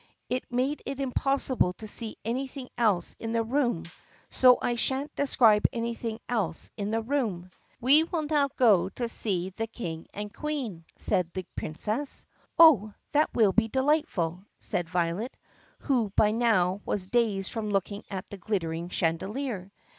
It 0.29 0.51
made 0.51 0.81
it 0.87 0.99
impossible 0.99 1.73
to 1.73 1.87
see 1.87 2.17
anything 2.25 2.69
else 2.75 3.15
in 3.19 3.33
the 3.33 3.43
room 3.43 3.85
(so 4.31 4.57
I 4.59 4.73
sha'n't 4.73 5.15
describe 5.15 5.67
anything 5.71 6.19
else 6.27 6.71
in 6.75 6.89
the 6.89 7.03
room). 7.03 7.51
"We 7.79 8.05
will 8.05 8.23
now 8.23 8.47
go 8.55 8.89
to 8.89 9.07
see 9.07 9.49
the 9.51 9.67
King 9.67 10.07
and 10.11 10.33
Queen," 10.33 10.85
said 10.97 11.31
the 11.35 11.45
Princess. 11.55 12.25
"Oh, 12.57 12.95
that 13.11 13.29
will 13.35 13.53
be 13.53 13.67
delightful!" 13.67 14.43
said 14.57 14.89
Violet, 14.89 15.37
who 15.77 16.11
by 16.15 16.31
now 16.31 16.81
was 16.83 17.05
dazed 17.05 17.51
from 17.51 17.69
looking 17.69 18.01
at 18.09 18.27
the 18.31 18.37
glittering 18.37 18.89
chandelier. 18.89 19.71